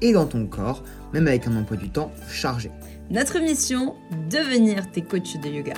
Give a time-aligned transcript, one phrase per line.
[0.00, 0.82] et dans ton corps,
[1.12, 2.70] même avec un emploi du temps chargé.
[3.10, 3.96] Notre mission,
[4.30, 5.74] devenir tes coachs de yoga.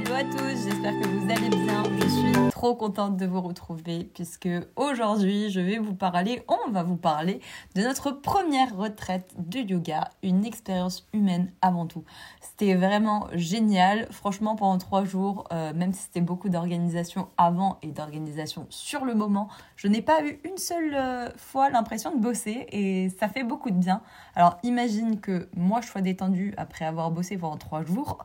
[0.00, 1.82] Hello à tous, j'espère que vous allez bien.
[2.00, 6.82] Je suis trop contente de vous retrouver puisque aujourd'hui je vais vous parler, on va
[6.82, 7.40] vous parler
[7.74, 12.02] de notre première retraite de yoga, une expérience humaine avant tout.
[12.40, 17.88] C'était vraiment génial, franchement pendant trois jours, euh, même si c'était beaucoup d'organisation avant et
[17.88, 22.66] d'organisation sur le moment, je n'ai pas eu une seule euh, fois l'impression de bosser
[22.70, 24.00] et ça fait beaucoup de bien.
[24.34, 28.24] Alors imagine que moi je sois détendue après avoir bossé pendant trois jours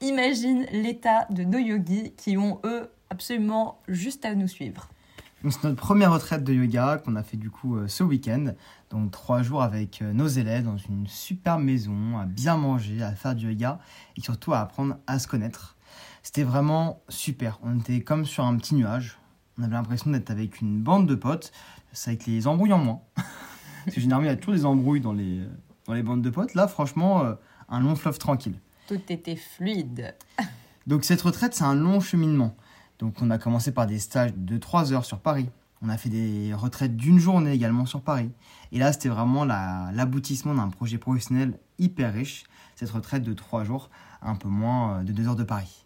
[0.00, 4.88] imagine l'état de nos yogis qui ont, eux, absolument juste à nous suivre.
[5.48, 8.54] C'est notre première retraite de yoga qu'on a fait du coup euh, ce week-end.
[8.90, 13.12] Donc trois jours avec euh, nos élèves dans une super maison, à bien manger, à
[13.12, 13.78] faire du yoga
[14.16, 15.76] et surtout à apprendre à se connaître.
[16.22, 17.60] C'était vraiment super.
[17.62, 19.18] On était comme sur un petit nuage.
[19.58, 21.52] On avait l'impression d'être avec une bande de potes.
[21.92, 23.00] C'est avec les embrouilles en moins.
[23.84, 25.42] Parce que généralement il y a toujours des embrouilles dans les,
[25.84, 26.54] dans les bandes de potes.
[26.54, 27.34] Là franchement, euh,
[27.68, 28.58] un long fleuve tranquille.
[28.86, 30.14] Tout était fluide.
[30.86, 32.54] Donc cette retraite, c'est un long cheminement.
[32.98, 35.48] Donc on a commencé par des stages de 3 heures sur Paris.
[35.82, 38.30] On a fait des retraites d'une journée également sur Paris.
[38.72, 42.44] Et là, c'était vraiment l'aboutissement d'un projet professionnel hyper riche.
[42.76, 43.90] Cette retraite de 3 jours,
[44.22, 45.84] un peu moins euh, de 2 heures de Paris.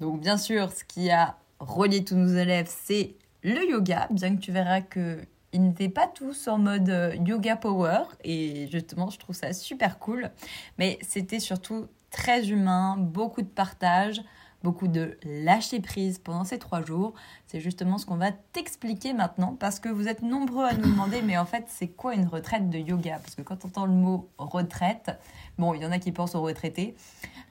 [0.00, 4.40] Donc bien sûr, ce qui a relié tous nos élèves, c'est le yoga, bien que
[4.40, 5.18] tu verras que
[5.54, 10.00] ils n'étaient pas tous en mode euh, yoga power et justement je trouve ça super
[10.00, 10.30] cool
[10.78, 14.22] mais c'était surtout très humain, beaucoup de partage,
[14.62, 17.12] beaucoup de lâcher prise pendant ces trois jours.
[17.48, 21.22] C'est justement ce qu'on va t'expliquer maintenant parce que vous êtes nombreux à nous demander
[21.22, 23.18] mais en fait c'est quoi une retraite de yoga?
[23.18, 25.10] Parce que quand on entend le mot retraite,
[25.58, 26.94] bon il y en a qui pensent aux retraités,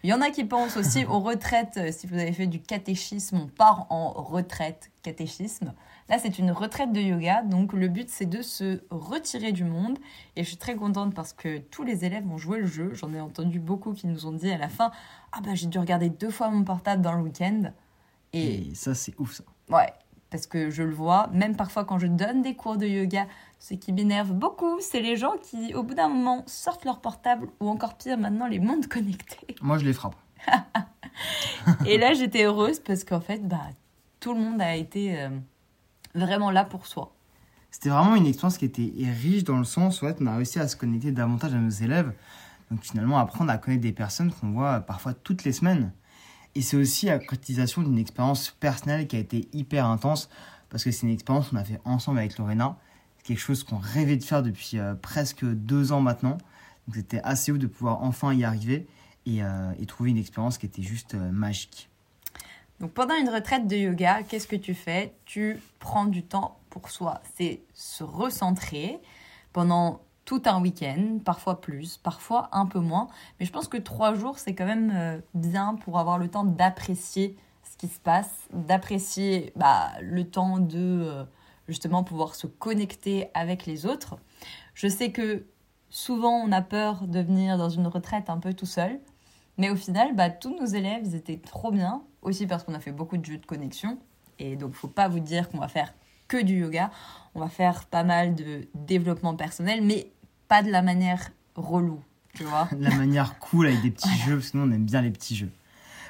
[0.03, 2.61] il y en a qui pensent aussi aux retraites, euh, si vous avez fait du
[2.61, 5.73] catéchisme, on part en retraite, catéchisme.
[6.09, 9.97] Là, c'est une retraite de yoga, donc le but c'est de se retirer du monde.
[10.35, 12.93] Et je suis très contente parce que tous les élèves ont joué le jeu.
[12.93, 14.91] J'en ai entendu beaucoup qui nous ont dit à la fin
[15.31, 17.71] Ah bah j'ai dû regarder deux fois mon portable dans le week-end.
[18.33, 19.43] Et, ça, c'est ouf ça.
[19.69, 19.93] Ouais,
[20.31, 23.27] parce que je le vois, même parfois quand je donne des cours de yoga,
[23.59, 27.47] ce qui m'énerve beaucoup, c'est les gens qui, au bout d'un moment, sortent leur portable
[27.59, 29.55] ou encore pire, maintenant les mondes connectés.
[29.61, 30.15] Moi, je les frappe.
[31.85, 33.69] et là, j'étais heureuse parce qu'en fait, bah,
[34.19, 35.19] tout le monde a été.
[35.19, 35.29] Euh,
[36.15, 37.13] vraiment là pour soi.
[37.71, 38.91] C'était vraiment une expérience qui était
[39.21, 42.13] riche dans le sens où on a réussi à se connecter davantage à nos élèves.
[42.69, 45.91] Donc finalement, apprendre à connaître des personnes qu'on voit parfois toutes les semaines.
[46.55, 50.29] Et c'est aussi la cotisation d'une expérience personnelle qui a été hyper intense
[50.69, 52.77] parce que c'est une expérience qu'on a fait ensemble avec Lorena.
[53.23, 56.37] Quelque chose qu'on rêvait de faire depuis euh, presque deux ans maintenant.
[56.87, 58.87] Donc c'était assez ouf de pouvoir enfin y arriver
[59.25, 61.89] et, euh, trouver une expérience qui était juste euh, magique.
[62.83, 65.15] Donc pendant une retraite de yoga, qu'est-ce que tu fais?
[65.23, 67.21] Tu prends du temps pour soi.
[67.33, 68.99] C'est se recentrer
[69.53, 73.07] pendant tout un week-end, parfois plus, parfois un peu moins.
[73.39, 76.43] Mais je pense que trois jours, c'est quand même euh, bien pour avoir le temps
[76.43, 81.23] d'apprécier ce qui se passe, d'apprécier bah, le temps de euh,
[81.69, 84.17] justement pouvoir se connecter avec les autres.
[84.73, 85.45] Je sais que
[85.89, 88.99] souvent on a peur de venir dans une retraite un peu tout seul.
[89.57, 92.01] Mais au final, bah, tous nos élèves, ils étaient trop bien.
[92.21, 93.99] Aussi parce qu'on a fait beaucoup de jeux de connexion.
[94.39, 95.93] Et donc, faut pas vous dire qu'on va faire
[96.27, 96.89] que du yoga.
[97.35, 100.11] On va faire pas mal de développement personnel, mais
[100.47, 102.01] pas de la manière relou,
[102.33, 102.67] tu vois.
[102.79, 105.35] la manière cool avec des petits jeux, parce que nous, on aime bien les petits
[105.35, 105.51] jeux.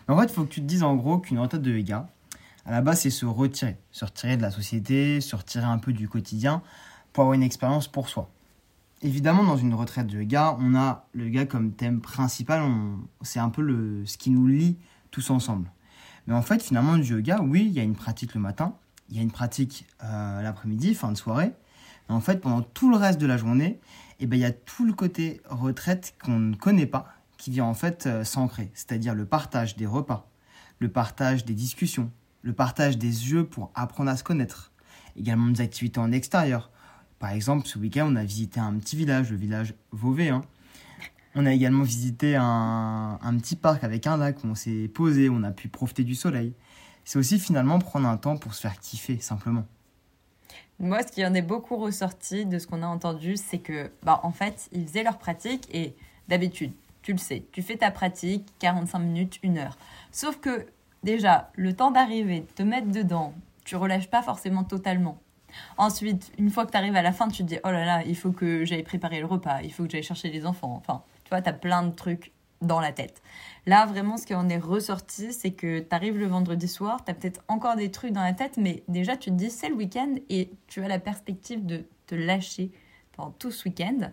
[0.07, 2.07] Mais en fait, il faut que tu te dises en gros qu'une retraite de yoga,
[2.65, 3.77] à la base, c'est se retirer.
[3.91, 6.61] Se retirer de la société, se retirer un peu du quotidien
[7.11, 8.29] pour avoir une expérience pour soi
[9.03, 12.63] évidemment, dans une retraite de yoga, on a le yoga comme thème principal.
[13.21, 14.77] C'est un peu le, ce qui nous lie
[15.11, 15.69] tous ensemble.
[16.25, 18.75] Mais en fait, finalement, du yoga, oui, il y a une pratique le matin,
[19.09, 21.51] il y a une pratique euh, l'après-midi, fin de soirée.
[22.07, 23.79] Mais en fait, pendant tout le reste de la journée,
[24.19, 27.65] eh ben, il y a tout le côté retraite qu'on ne connaît pas, qui vient
[27.65, 28.71] en fait euh, s'ancrer.
[28.73, 30.29] C'est-à-dire le partage des repas,
[30.79, 32.09] le partage des discussions,
[32.41, 34.71] le partage des jeux pour apprendre à se connaître.
[35.15, 36.71] Également des activités en extérieur,
[37.23, 40.27] par exemple, ce week-end, on a visité un petit village, le village Vauvé.
[40.27, 40.41] Hein.
[41.35, 45.41] On a également visité un, petit parc avec un lac où on s'est posé, on
[45.43, 46.51] a pu profiter du soleil.
[47.05, 49.63] C'est aussi finalement prendre un temps pour se faire kiffer, simplement.
[50.79, 54.19] Moi, ce qui en est beaucoup ressorti de ce qu'on a entendu, c'est que, bah,
[54.23, 55.95] en fait, ils faisaient leur pratique et
[56.27, 56.73] d'habitude,
[57.03, 59.77] tu le sais, tu fais ta pratique 45 minutes, 1 heure.
[60.11, 60.65] Sauf que
[61.03, 63.33] déjà, le temps d'arriver, de te mettre dedans,
[63.63, 65.21] tu relâches pas forcément totalement.
[65.77, 68.03] Ensuite, une fois que tu arrives à la fin, tu te dis, oh là là,
[68.05, 70.75] il faut que j'aille préparer le repas, il faut que j'aille chercher les enfants.
[70.75, 73.21] Enfin, tu vois, tu as plein de trucs dans la tête.
[73.65, 77.11] Là, vraiment, ce qui en est ressorti, c'est que tu arrives le vendredi soir, tu
[77.11, 79.75] as peut-être encore des trucs dans la tête, mais déjà, tu te dis, c'est le
[79.75, 82.71] week-end et tu as la perspective de te lâcher
[83.13, 84.11] pendant tout ce week-end.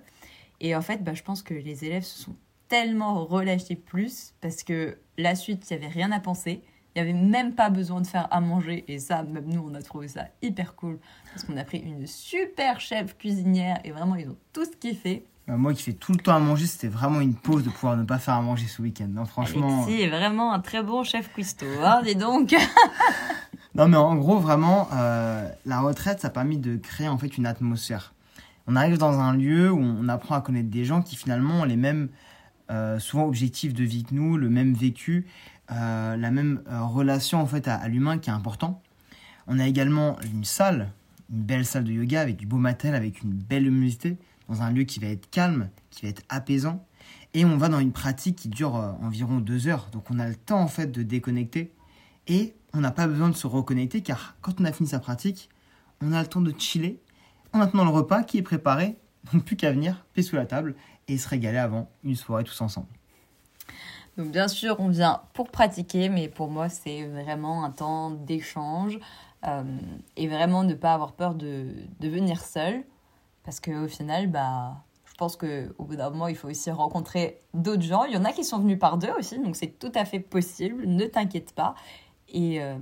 [0.61, 2.37] Et en fait, bah, je pense que les élèves se sont
[2.69, 6.63] tellement relâchés plus parce que la suite, il n'y avait rien à penser.
[6.95, 8.85] Il n'y avait même pas besoin de faire à manger.
[8.89, 10.99] Et ça, même nous, on a trouvé ça hyper cool.
[11.33, 13.79] Parce qu'on a pris une super chef cuisinière.
[13.85, 15.25] Et vraiment, ils ont tous kiffé.
[15.47, 17.97] Bah, moi qui fais tout le temps à manger, c'était vraiment une pause de pouvoir
[17.97, 19.09] ne pas faire à manger ce week-end.
[19.09, 19.85] Non, franchement.
[19.85, 22.55] Alexis est vraiment un très bon chef cuistot, hein, dis donc.
[23.75, 27.37] non, mais en gros, vraiment, euh, la retraite, ça a permis de créer en fait
[27.37, 28.15] une atmosphère.
[28.67, 31.65] On arrive dans un lieu où on apprend à connaître des gens qui finalement ont
[31.65, 32.11] les mêmes,
[32.71, 35.27] euh, souvent objectifs de vie que nous, le même vécu.
[35.73, 38.83] Euh, la même euh, relation en fait à, l'humain qui est important.
[39.47, 40.93] On a également une salle,
[41.31, 44.17] une belle salle de yoga avec du beau matériel, avec une belle luminosité,
[44.49, 46.85] dans un lieu qui va être calme, qui va être apaisant.
[47.35, 49.89] Et on va dans une pratique qui dure euh, environ deux heures.
[49.93, 51.73] Donc on a le temps en fait de déconnecter
[52.27, 55.51] et on n'a pas besoin de se reconnecter car quand on a fini sa pratique,
[56.01, 57.01] on a le temps de chiller.
[57.53, 58.97] On attend le repas qui est préparé,
[59.33, 60.75] donc plus qu'à venir, paix sous la table
[61.09, 62.89] et se régaler avant une soirée tous ensemble.
[64.21, 69.01] Donc bien sûr, on vient pour pratiquer, mais pour moi, c'est vraiment un temps d'échange
[69.47, 69.63] euh,
[70.19, 71.69] et vraiment ne pas avoir peur de,
[72.01, 72.85] de venir seul.
[73.45, 77.81] Parce qu'au final, bah, je pense qu'au bout d'un moment, il faut aussi rencontrer d'autres
[77.83, 78.05] gens.
[78.05, 80.21] Il y en a qui sont venus par deux aussi, donc c'est tout à fait
[80.21, 80.87] possible.
[80.87, 81.75] Ne t'inquiète pas.
[82.29, 82.77] Et euh...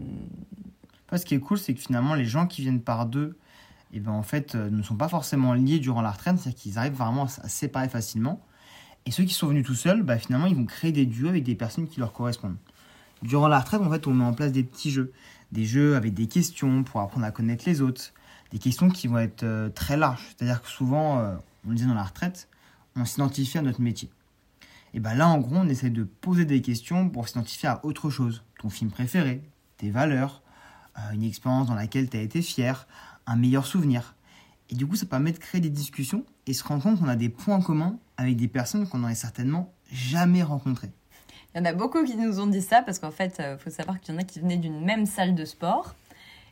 [1.15, 3.39] ce qui est cool, c'est que finalement, les gens qui viennent par deux,
[3.93, 6.79] eh ben, en fait, euh, ne sont pas forcément liés durant la retraite, c'est-à-dire qu'ils
[6.79, 8.41] arrivent vraiment à se séparer facilement.
[9.09, 11.43] Et ceux qui sont venus tout seuls, bah, finalement, ils vont créer des duos avec
[11.43, 12.59] des personnes qui leur correspondent.
[13.23, 15.15] Durant la retraite, en fait, on met en place des petits jeux.
[15.51, 18.13] Des jeux avec des questions pour apprendre à connaître les autres.
[18.53, 20.21] Des questions qui vont être euh, très larges.
[20.29, 21.35] C'est-à-dire que souvent, euh,
[21.65, 22.49] on le disait dans la retraite,
[22.97, 24.11] on s'identifie à notre métier.
[24.93, 28.11] Et bien là, en gros, on essaie de poser des questions pour s'identifier à autre
[28.11, 28.43] chose.
[28.61, 29.41] Ton film préféré,
[29.79, 30.43] tes valeurs,
[30.99, 32.87] euh, une expérience dans laquelle tu as été fier,
[33.27, 34.15] un meilleur souvenir.
[34.71, 37.17] Et du coup, ça permet de créer des discussions et se rendre compte qu'on a
[37.17, 40.91] des points communs avec des personnes qu'on n'aurait certainement jamais rencontrées.
[41.55, 43.59] Il y en a beaucoup qui nous ont dit ça parce qu'en fait, il euh,
[43.59, 45.95] faut savoir qu'il y en a qui venaient d'une même salle de sport.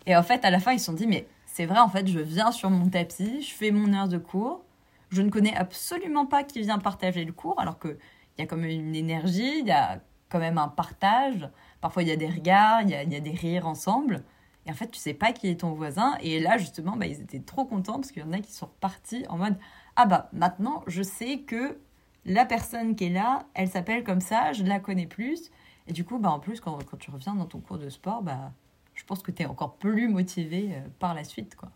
[0.07, 2.07] Et en fait, à la fin, ils se sont dit, mais c'est vrai, en fait,
[2.07, 4.65] je viens sur mon tapis, je fais mon heure de cours.
[5.11, 7.97] Je ne connais absolument pas qui vient partager le cours, alors qu'il
[8.39, 11.49] y a quand même une énergie, il y a quand même un partage.
[11.81, 14.23] Parfois, il y a des regards, il y a, il y a des rires ensemble.
[14.67, 16.17] Et en fait, tu sais pas qui est ton voisin.
[16.21, 18.67] Et là, justement, bah, ils étaient trop contents parce qu'il y en a qui sont
[18.67, 19.57] repartis en mode
[19.95, 21.79] Ah bah, maintenant, je sais que
[22.25, 25.51] la personne qui est là, elle s'appelle comme ça, je la connais plus.
[25.87, 28.23] Et du coup, bah, en plus, quand, quand tu reviens dans ton cours de sport,
[28.23, 28.53] bah,
[28.95, 31.55] je pense que tu es encore plus motivé euh, par la suite.
[31.55, 31.71] quoi.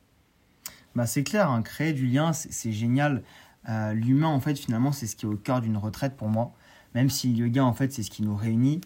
[0.96, 3.22] Bah, c'est clair, hein, créer du lien, c'est génial.
[3.68, 6.52] Euh, l'humain, en fait, finalement, c'est ce qui est au cœur d'une retraite pour moi.
[6.94, 8.80] Même si le yoga, en fait, c'est ce qui nous réunit.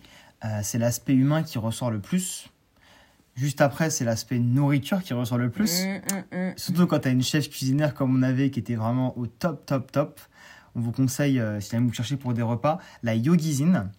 [0.44, 2.50] Euh, c'est l'aspect humain qui ressort le plus
[3.36, 5.84] Juste après, c'est l'aspect nourriture qui ressort le plus.
[5.84, 6.52] Mm, mm, mm.
[6.56, 9.66] Surtout quand tu as une chef cuisinière comme on avait qui était vraiment au top,
[9.66, 10.20] top, top.
[10.76, 13.90] On vous conseille, euh, si vous cherchez pour des repas, la Yogizine.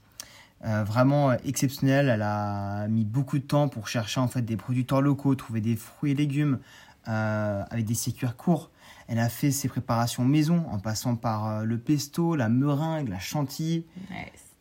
[0.63, 2.07] Euh, vraiment exceptionnelle.
[2.07, 5.75] Elle a mis beaucoup de temps pour chercher en fait des producteurs locaux, trouver des
[5.75, 6.59] fruits et légumes
[7.07, 8.71] euh, avec des circuits courts.
[9.07, 13.85] Elle a fait ses préparations maison en passant par le pesto, la meringue, la chantilly.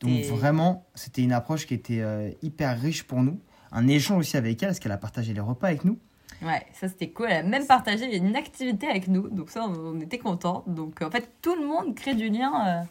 [0.00, 3.40] Donc vraiment, c'était une approche qui était hyper riche pour nous
[3.74, 5.98] un échange aussi avec elle, parce qu'elle a partagé les repas avec nous.
[6.42, 7.26] Ouais, ça c'était cool.
[7.30, 10.64] Elle a même partagé une activité avec nous, donc ça on, était contents.
[10.66, 12.82] Donc en fait, tout le monde crée du lien euh,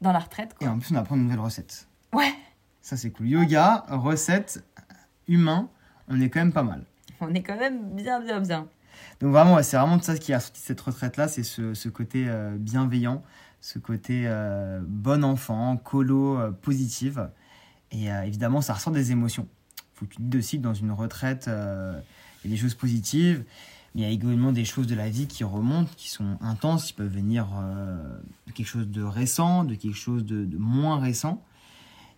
[0.00, 0.54] dans la retraite.
[0.60, 1.88] Et en plus, on apprend une nouvelle recette.
[2.12, 2.32] Ouais.
[2.82, 3.28] Ça c'est cool.
[3.28, 4.62] Yoga, recette,
[5.26, 5.68] humain,
[6.08, 6.84] on est quand même pas mal.
[7.20, 8.68] On est quand même bien, bien, bien.
[9.20, 13.22] Donc vraiment, c'est vraiment ça qui a sorti cette retraite-là, c'est ce, côté euh, bienveillant,
[13.60, 17.30] ce côté euh, bon enfant, colo, positive.
[17.90, 19.46] Et évidemment, ça ressort des émotions
[19.94, 23.44] faut que tu te que dans une retraite, il y a des choses positives,
[23.94, 26.86] mais il y a également des choses de la vie qui remontent, qui sont intenses,
[26.86, 31.42] qui peuvent venir euh, de quelque chose de récent, de quelque chose de, moins récent.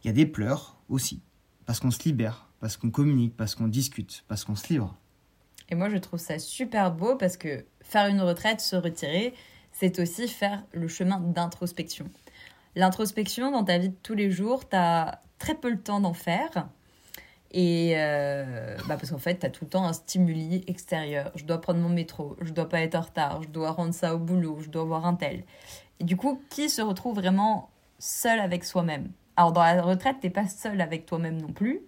[0.02, 1.20] Il y a des pleurs aussi,
[1.66, 4.96] parce qu'on se libère, parce qu'on communique, parce qu'on discute, parce qu'on se livre.
[5.68, 9.34] Et moi, je trouve ça super beau parce que faire une retraite, se retirer,
[9.72, 12.08] c'est aussi faire le chemin d'introspection.
[12.74, 16.14] L'introspection dans ta vie de tous les jours, tu as très peu le temps d'en
[16.14, 16.68] faire.
[17.52, 21.30] Et euh, bah parce qu'en fait, tu as tout le temps un stimuli extérieur.
[21.36, 24.14] Je dois prendre mon métro, je dois pas être en retard, je dois rendre ça
[24.14, 25.44] au boulot, je dois voir un tel.
[26.00, 29.10] Et du coup, qui se retrouve vraiment seul avec soi-même?
[29.36, 31.80] Alors, dans la retraite, t'es pas seul avec toi-même non plus,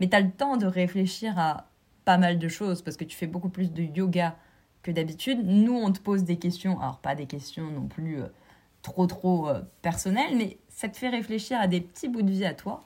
[0.00, 1.68] mais tu as le temps de réfléchir à
[2.04, 4.36] pas mal de choses parce que tu fais beaucoup plus de yoga
[4.82, 5.40] que d'habitude.
[5.44, 8.26] Nous, on te pose des questions, alors pas des questions non plus euh,
[8.82, 12.44] trop trop euh, personnelles, mais ça te fait réfléchir à des petits bouts de vie
[12.44, 12.84] à toi.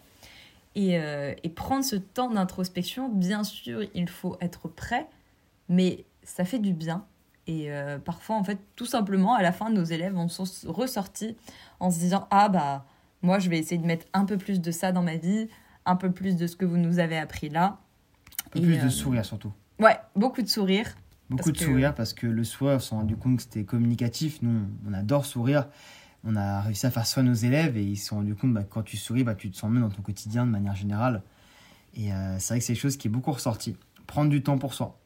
[0.79, 5.09] Et, euh, et prendre ce temps d'introspection, bien sûr, il faut être prêt,
[5.69, 7.05] mais ça fait du bien.
[7.49, 7.71] Et
[8.05, 11.35] parfois, en fait, tout simplement, à la fin, nos élèves en sont ressortis
[11.81, 12.85] en se disant Ah, bah,
[13.23, 15.49] moi, je vais essayer de mettre un peu plus de ça dans ma vie,
[15.87, 17.79] un peu plus de ce que vous nous avez appris là.
[18.47, 19.53] Un peu plus de sourire surtout.
[19.79, 20.95] Ouais, beaucoup de sourire.
[21.31, 24.41] Beaucoup de sourire parce que le soir, on s'est rendu compte que c'était communicatif.
[24.43, 25.69] Nous, on adore sourire.
[26.25, 28.65] On a réussi à faire soigner nos élèves et ils se sont rendus compte bah,
[28.69, 31.23] quand tu souris, bah, tu te sens mieux dans ton quotidien de manière générale.
[31.95, 33.77] Et euh, c'est vrai que c'est quelque chose qui est beaucoup ressorti.
[34.07, 34.99] Prendre du temps pour soi.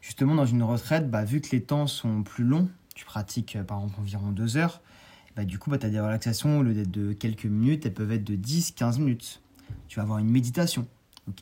[0.00, 3.64] Justement, dans une retraite, bah, vu que les temps sont plus longs, tu pratiques euh,
[3.64, 4.80] par exemple environ deux heures,
[5.36, 7.94] bah, du coup, bah, tu as des relaxations, au lieu d'être de quelques minutes, elles
[7.94, 9.42] peuvent être de 10-15 minutes.
[9.88, 10.86] Tu vas avoir une méditation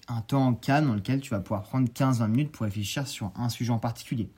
[0.08, 3.48] un temps calme dans lequel tu vas pouvoir prendre 15-20 minutes pour réfléchir sur un
[3.48, 4.28] sujet en particulier.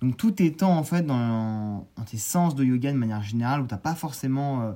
[0.00, 3.74] Donc tout temps en fait dans, tes séances de yoga de manière générale où tu
[3.74, 4.72] n'as pas forcément euh,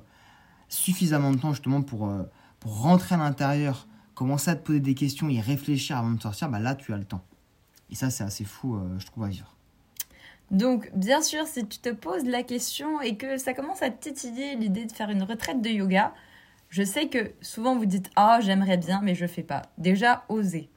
[0.69, 2.23] suffisamment de temps justement pour, euh,
[2.61, 6.51] pour rentrer à l'intérieur, commencer à te poser des questions et réfléchir avant de sortir,
[6.51, 7.25] bah là tu as le temps.
[7.91, 9.55] Et ça c'est assez fou euh, je trouve à vivre.
[10.51, 14.09] Donc, bien sûr, si tu te poses la question et que ça commence à te
[14.09, 16.13] titiller l'idée de faire une retraite de yoga,
[16.69, 19.63] je sais que souvent vous dites Ah, j'aimerais bien, mais je fais pas.
[19.79, 20.69] Déjà, osez.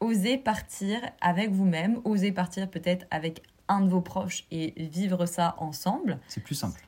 [0.00, 5.54] Osez partir avec vous-même, osez partir peut-être avec un de vos proches et vivre ça
[5.58, 6.18] ensemble.
[6.28, 6.80] C'est plus simple.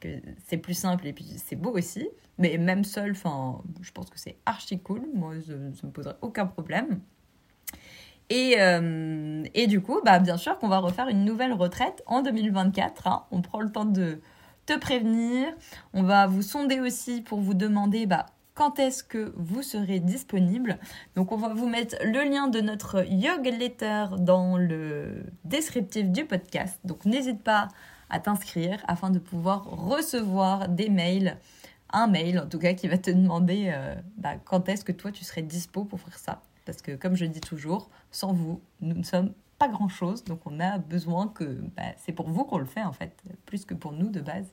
[0.47, 2.09] C'est plus simple et puis c'est beau aussi.
[2.39, 5.03] Mais même seul, enfin, je pense que c'est archi cool.
[5.15, 7.01] Moi, ça ne me poserait aucun problème.
[8.31, 12.23] Et, euh, et, du coup, bah, bien sûr qu'on va refaire une nouvelle retraite en
[12.23, 13.07] 2024.
[13.07, 13.25] Hein.
[13.31, 14.21] On prend le temps de
[14.67, 15.49] te prévenir.
[15.93, 20.79] On va vous sonder aussi pour vous demander bah, quand est-ce que vous serez disponible.
[21.17, 26.25] Donc on va vous mettre le lien de notre yoga letter dans le descriptif du
[26.25, 26.79] podcast.
[26.85, 27.69] Donc n'hésite pas
[28.11, 31.37] à t'inscrire afin de pouvoir recevoir des mails,
[31.93, 35.11] un mail en tout cas qui va te demander euh, bah, quand est-ce que toi
[35.11, 36.43] tu serais dispo pour faire ça.
[36.65, 40.23] Parce que comme je dis toujours, sans vous, nous ne sommes pas grand-chose.
[40.25, 41.45] Donc on a besoin que
[41.77, 44.47] bah, c'est pour vous qu'on le fait en fait, plus que pour nous de base.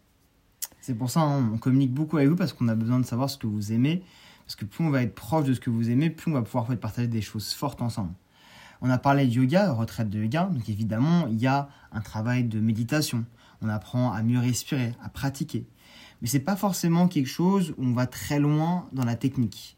[0.81, 3.29] C'est pour ça qu'on hein, communique beaucoup avec vous parce qu'on a besoin de savoir
[3.29, 4.03] ce que vous aimez.
[4.45, 6.41] Parce que plus on va être proche de ce que vous aimez, plus on va
[6.41, 8.11] pouvoir partager des choses fortes ensemble.
[8.81, 10.45] On a parlé de yoga, retraite de yoga.
[10.45, 13.25] Donc évidemment, il y a un travail de méditation.
[13.61, 15.67] On apprend à mieux respirer, à pratiquer.
[16.21, 19.77] Mais c'est pas forcément quelque chose où on va très loin dans la technique.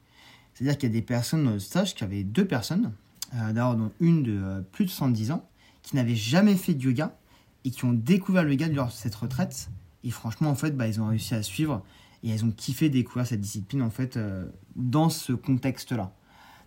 [0.54, 2.94] C'est-à-dire qu'il y a des personnes dans le stage, qui avaient deux personnes,
[3.36, 5.46] euh, d'ailleurs dont une de euh, plus de 110 ans,
[5.82, 7.18] qui n'avaient jamais fait de yoga
[7.66, 9.70] et qui ont découvert le yoga durant cette retraite
[10.04, 11.84] et franchement, en fait, bah, ils ont réussi à suivre
[12.24, 14.46] et elles ont kiffé découvrir cette discipline en fait euh,
[14.76, 16.14] dans ce contexte-là.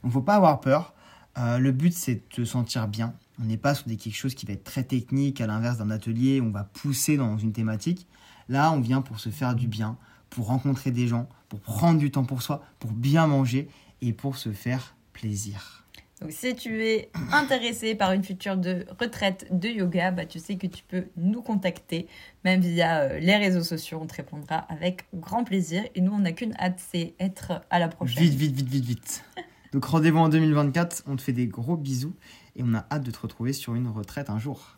[0.02, 0.94] Donc, faut pas avoir peur.
[1.38, 3.14] Euh, le but, c'est de se sentir bien.
[3.40, 6.40] On n'est pas sur quelque chose qui va être très technique, à l'inverse d'un atelier
[6.40, 8.06] on va pousser dans une thématique.
[8.48, 9.98] Là, on vient pour se faire du bien,
[10.30, 13.68] pour rencontrer des gens, pour prendre du temps pour soi, pour bien manger
[14.00, 15.85] et pour se faire plaisir.
[16.20, 20.56] Donc si tu es intéressé par une future de retraite de yoga, bah, tu sais
[20.56, 22.08] que tu peux nous contacter,
[22.42, 25.84] même via euh, les réseaux sociaux, on te répondra avec grand plaisir.
[25.94, 28.22] Et nous, on n'a qu'une hâte, c'est être à la prochaine.
[28.22, 29.24] Vite, vite, vite, vite, vite.
[29.72, 32.14] Donc rendez-vous en 2024, on te fait des gros bisous
[32.54, 34.76] et on a hâte de te retrouver sur une retraite un jour.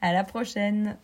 [0.00, 0.96] À la prochaine